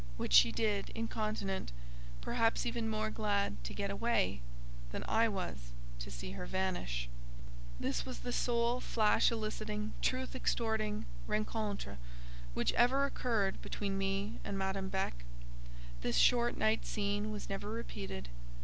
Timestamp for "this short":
16.01-16.57